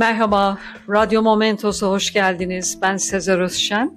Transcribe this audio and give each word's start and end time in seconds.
Merhaba, 0.00 0.58
Radyo 0.88 1.22
Momentos'a 1.22 1.86
hoş 1.86 2.12
geldiniz. 2.12 2.78
Ben 2.82 2.96
Sezer 2.96 3.38
Özşen. 3.38 3.94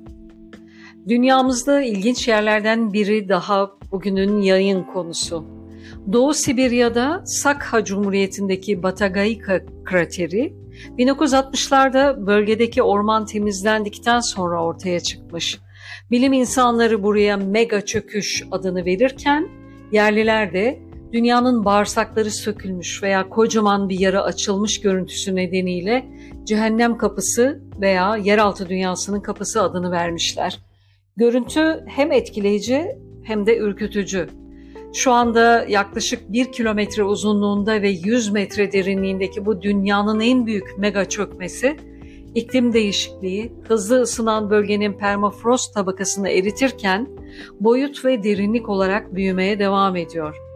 Dünyamızda 1.07 1.81
ilginç 1.81 2.27
yerlerden 2.27 2.93
biri 2.93 3.29
daha 3.29 3.71
bugünün 3.91 4.41
yayın 4.41 4.83
konusu. 4.83 5.45
Doğu 6.13 6.33
Sibirya'da 6.33 7.21
Sakha 7.25 7.83
Cumhuriyeti'ndeki 7.83 8.83
Batagaika 8.83 9.61
krateri 9.85 10.53
1960'larda 10.97 12.27
bölgedeki 12.27 12.83
orman 12.83 13.25
temizlendikten 13.25 14.19
sonra 14.19 14.63
ortaya 14.63 14.99
çıkmış. 14.99 15.59
Bilim 16.11 16.33
insanları 16.33 17.03
buraya 17.03 17.37
mega 17.37 17.85
çöküş 17.85 18.43
adını 18.51 18.85
verirken 18.85 19.47
yerliler 19.91 20.53
de 20.53 20.79
dünyanın 21.13 21.65
bağırsakları 21.65 22.31
sökülmüş 22.31 23.03
veya 23.03 23.29
kocaman 23.29 23.89
bir 23.89 23.99
yara 23.99 24.21
açılmış 24.21 24.81
görüntüsü 24.81 25.35
nedeniyle 25.35 26.05
cehennem 26.43 26.97
kapısı 26.97 27.61
veya 27.81 28.17
yeraltı 28.17 28.69
dünyasının 28.69 29.19
kapısı 29.19 29.61
adını 29.61 29.91
vermişler. 29.91 30.59
Görüntü 31.17 31.83
hem 31.87 32.11
etkileyici 32.11 32.87
hem 33.23 33.45
de 33.45 33.57
ürkütücü. 33.57 34.29
Şu 34.93 35.11
anda 35.11 35.65
yaklaşık 35.69 36.31
1 36.31 36.51
kilometre 36.51 37.03
uzunluğunda 37.03 37.81
ve 37.81 37.89
100 37.89 38.29
metre 38.29 38.71
derinliğindeki 38.71 39.45
bu 39.45 39.61
dünyanın 39.61 40.19
en 40.19 40.45
büyük 40.45 40.77
mega 40.77 41.09
çökmesi, 41.09 41.77
iklim 42.35 42.73
değişikliği, 42.73 43.53
hızlı 43.67 44.01
ısınan 44.01 44.49
bölgenin 44.49 44.93
permafrost 44.93 45.73
tabakasını 45.73 46.29
eritirken 46.29 47.07
boyut 47.59 48.05
ve 48.05 48.23
derinlik 48.23 48.69
olarak 48.69 49.15
büyümeye 49.15 49.59
devam 49.59 49.95
ediyor. 49.95 50.52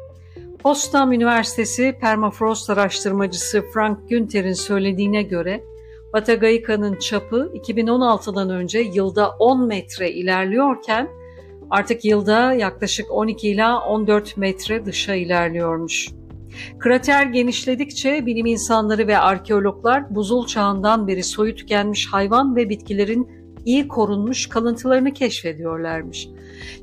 Potsdam 0.67 1.12
Üniversitesi 1.12 1.98
permafrost 2.02 2.70
araştırmacısı 2.70 3.63
Frank 3.73 4.10
Günter'in 4.10 4.54
söylediğine 4.54 5.23
göre 5.23 5.63
Batagaika'nın 6.13 6.96
çapı 6.96 7.51
2016'dan 7.55 8.49
önce 8.49 8.79
yılda 8.79 9.29
10 9.29 9.68
metre 9.68 10.12
ilerliyorken 10.12 11.10
artık 11.70 12.05
yılda 12.05 12.54
yaklaşık 12.54 13.12
12 13.12 13.49
ila 13.49 13.79
14 13.79 14.38
metre 14.38 14.85
dışa 14.85 15.15
ilerliyormuş. 15.15 16.10
Krater 16.79 17.26
genişledikçe 17.26 18.26
bilim 18.26 18.45
insanları 18.45 19.07
ve 19.07 19.18
arkeologlar 19.18 20.15
buzul 20.15 20.48
çağından 20.48 21.07
beri 21.07 21.23
soyu 21.23 21.55
tükenmiş 21.55 22.07
hayvan 22.12 22.55
ve 22.55 22.70
bitkilerin 22.70 23.37
iyi 23.68 23.87
korunmuş 23.87 24.49
kalıntılarını 24.49 25.13
keşfediyorlarmış. 25.13 26.29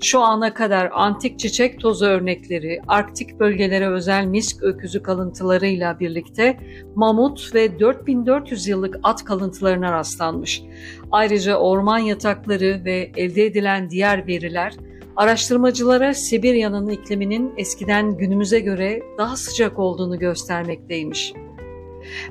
Şu 0.01 0.21
ana 0.21 0.55
kadar 0.55 0.91
antik 0.95 1.39
çiçek 1.39 1.81
tozu 1.81 2.07
örnekleri, 2.07 2.81
Arktik 2.89 3.41
bölgelere 3.41 3.89
özel 3.89 4.25
misk 4.27 4.63
öküzü 4.63 5.03
kalıntılarıyla 5.03 6.01
birlikte 6.01 6.59
mamut 6.95 7.55
ve 7.55 7.81
4400 7.81 8.69
yıllık 8.69 8.99
at 9.03 9.25
kalıntılarına 9.25 9.93
rastlanmış. 9.93 10.63
Ayrıca 11.11 11.57
orman 11.57 11.99
yatakları 11.99 12.83
ve 12.85 13.11
elde 13.17 13.47
edilen 13.47 13.91
diğer 13.91 14.27
veriler 14.27 14.75
araştırmacılara 15.17 16.15
Sibirya'nın 16.15 16.89
ikliminin 16.89 17.53
eskiden 17.57 18.17
günümüze 18.17 18.61
göre 18.61 19.03
daha 19.19 19.37
sıcak 19.37 19.79
olduğunu 19.79 20.19
göstermekteymiş. 20.19 21.33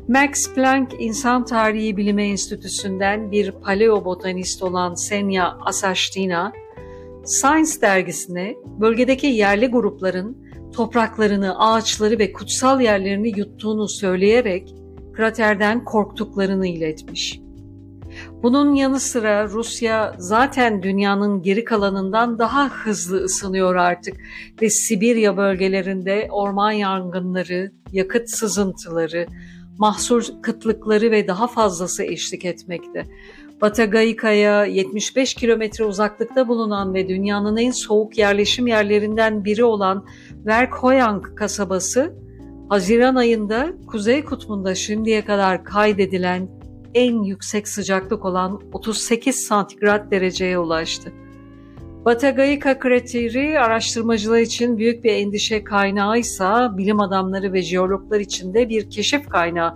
Max 0.08 0.54
Planck 0.56 0.94
İnsan 1.00 1.46
Tarihi 1.46 1.98
Bilimi 1.98 2.24
Enstitüsü'nden 2.24 3.32
bir 3.32 3.52
paleobotanist 3.52 4.64
olan 4.64 4.94
Senya 4.94 5.58
Asashtina, 5.62 6.54
Science 7.26 7.82
dergisine 7.82 8.56
bölgedeki 8.80 9.28
yerli 9.28 9.68
grupların 9.68 10.38
topraklarını, 10.74 11.60
ağaçları 11.60 12.20
ve 12.20 12.34
kutsal 12.34 12.82
yerlerini 12.82 13.40
yuttuğunu 13.40 13.88
söyleyerek 13.88 14.76
kraterden 15.14 15.84
korktuklarını 15.86 16.68
iletmiş. 16.68 17.40
Bunun 18.44 18.74
yanı 18.74 19.00
sıra 19.00 19.47
Rusya 19.50 20.16
zaten 20.18 20.84
dünyanın 20.84 21.42
geri 21.42 21.64
kalanından 21.64 22.40
daha 22.40 22.70
hızlı 22.70 23.24
ısınıyor 23.24 23.76
artık 23.76 24.16
ve 24.62 24.70
Sibirya 24.70 25.38
bölgelerinde 25.38 26.28
orman 26.31 26.72
yangınları, 26.72 27.72
yakıt 27.92 28.30
sızıntıları, 28.30 29.28
mahsur 29.79 30.25
kıtlıkları 30.41 31.11
ve 31.11 31.28
daha 31.28 31.47
fazlası 31.47 32.03
eşlik 32.03 32.45
etmekte. 32.45 33.06
Batagaika'ya 33.61 34.66
75 34.66 35.34
kilometre 35.34 35.85
uzaklıkta 35.85 36.47
bulunan 36.47 36.94
ve 36.94 37.09
dünyanın 37.09 37.57
en 37.57 37.72
soğuk 37.72 38.17
yerleşim 38.17 38.67
yerlerinden 38.67 39.45
biri 39.45 39.63
olan 39.63 40.06
Verkhoyank 40.45 41.38
kasabası, 41.38 42.13
Haziran 42.69 43.16
ayında 43.16 43.73
Kuzey 43.88 44.25
Kutbu'nda 44.25 44.75
şimdiye 44.75 45.25
kadar 45.25 45.63
kaydedilen 45.63 46.50
en 46.94 47.23
yüksek 47.23 47.67
sıcaklık 47.67 48.25
olan 48.25 48.61
38 48.73 49.35
santigrat 49.35 50.11
dereceye 50.11 50.59
ulaştı. 50.59 51.11
Batagaika 52.06 52.80
krateri 52.80 53.59
araştırmacılar 53.59 54.40
için 54.40 54.78
büyük 54.78 55.03
bir 55.03 55.14
endişe 55.14 55.64
kaynağıysa 55.64 56.78
bilim 56.78 57.00
adamları 57.00 57.53
ve 57.53 57.62
jeologlar 57.62 58.19
için 58.19 58.53
de 58.53 58.69
bir 58.69 58.90
keşif 58.90 59.30
kaynağı. 59.30 59.74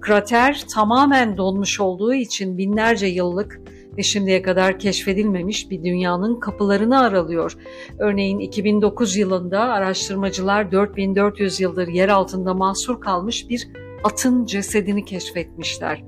Krater 0.00 0.64
tamamen 0.74 1.36
donmuş 1.36 1.80
olduğu 1.80 2.14
için 2.14 2.58
binlerce 2.58 3.06
yıllık 3.06 3.60
ve 3.98 4.02
şimdiye 4.02 4.42
kadar 4.42 4.78
keşfedilmemiş 4.78 5.70
bir 5.70 5.84
dünyanın 5.84 6.40
kapılarını 6.40 7.00
aralıyor. 7.00 7.56
Örneğin 7.98 8.38
2009 8.38 9.16
yılında 9.16 9.60
araştırmacılar 9.60 10.72
4400 10.72 11.60
yıldır 11.60 11.88
yer 11.88 12.08
altında 12.08 12.54
mahsur 12.54 13.00
kalmış 13.00 13.48
bir 13.48 13.68
atın 14.04 14.44
cesedini 14.44 15.04
keşfetmişler. 15.04 16.04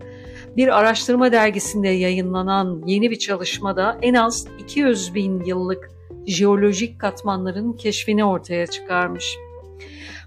Bir 0.57 0.79
araştırma 0.79 1.33
dergisinde 1.33 1.89
yayınlanan 1.89 2.83
yeni 2.87 3.11
bir 3.11 3.19
çalışmada 3.19 3.99
en 4.03 4.15
az 4.15 4.47
200 4.59 5.15
bin 5.15 5.45
yıllık 5.45 5.91
jeolojik 6.27 7.01
katmanların 7.01 7.73
keşfini 7.73 8.25
ortaya 8.25 8.67
çıkarmış. 8.67 9.37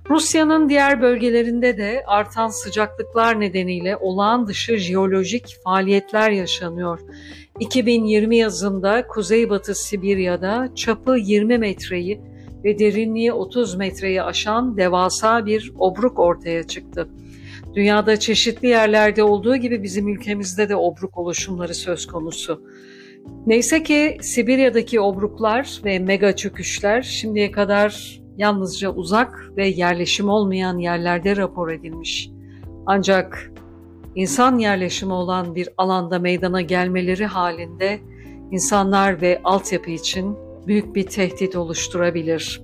Rusya'nın 0.09 0.69
diğer 0.69 1.01
bölgelerinde 1.01 1.77
de 1.77 2.03
artan 2.07 2.47
sıcaklıklar 2.47 3.39
nedeniyle 3.39 3.97
olağan 3.97 4.47
dışı 4.47 4.77
jeolojik 4.77 5.57
faaliyetler 5.63 6.31
yaşanıyor. 6.31 6.99
2020 7.59 8.37
yazında 8.37 9.07
Kuzeybatı 9.07 9.75
Sibirya'da 9.75 10.69
çapı 10.75 11.17
20 11.17 11.57
metreyi 11.57 12.21
ve 12.63 12.79
derinliği 12.79 13.33
30 13.33 13.75
metreyi 13.75 14.23
aşan 14.23 14.77
devasa 14.77 15.45
bir 15.45 15.73
obruk 15.79 16.19
ortaya 16.19 16.63
çıktı. 16.67 17.09
Dünyada 17.75 18.19
çeşitli 18.19 18.67
yerlerde 18.67 19.23
olduğu 19.23 19.55
gibi 19.55 19.83
bizim 19.83 20.07
ülkemizde 20.07 20.69
de 20.69 20.75
obruk 20.75 21.17
oluşumları 21.17 21.73
söz 21.73 22.07
konusu. 22.07 22.63
Neyse 23.47 23.83
ki 23.83 24.17
Sibirya'daki 24.21 24.99
obruklar 24.99 25.81
ve 25.85 25.99
mega 25.99 26.35
çöküşler 26.35 27.01
şimdiye 27.01 27.51
kadar 27.51 28.21
yalnızca 28.37 28.89
uzak 28.89 29.51
ve 29.57 29.67
yerleşim 29.67 30.29
olmayan 30.29 30.77
yerlerde 30.77 31.35
rapor 31.35 31.71
edilmiş. 31.71 32.29
Ancak 32.85 33.51
insan 34.15 34.57
yerleşimi 34.57 35.13
olan 35.13 35.55
bir 35.55 35.69
alanda 35.77 36.19
meydana 36.19 36.61
gelmeleri 36.61 37.25
halinde 37.25 37.99
insanlar 38.51 39.21
ve 39.21 39.41
altyapı 39.43 39.91
için 39.91 40.35
büyük 40.67 40.95
bir 40.95 41.03
tehdit 41.03 41.55
oluşturabilir. 41.55 42.61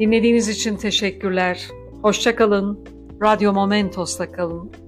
Dinlediğiniz 0.00 0.48
için 0.48 0.76
teşekkürler. 0.76 1.68
Hoşçakalın. 2.02 2.95
Radyo 3.22 3.52
Momentos'ta 3.52 4.32
kalın. 4.32 4.85